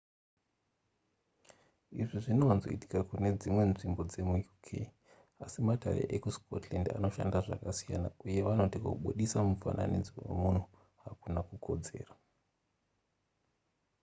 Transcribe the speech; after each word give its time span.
izvi 2.01 2.17
zvinowanzoitika 2.23 2.97
kune 3.09 3.29
dzimwe 3.39 3.63
nzvimbo 3.71 4.01
dzemuuk 4.11 4.63
asi 5.43 5.59
matare 5.67 6.01
ekuscotland 6.15 6.87
anoshanda 6.97 7.37
zvakasiyana 7.45 8.07
uye 8.25 8.39
vanoti 8.47 8.77
kubudisa 8.83 9.37
mufananidzo 9.47 10.11
wemunhu 10.21 10.65
hakuna 11.03 11.39
kukodzera 11.47 12.13